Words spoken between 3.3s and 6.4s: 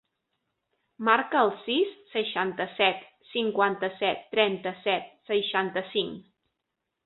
cinquanta-set, trenta-set, seixanta-cinc.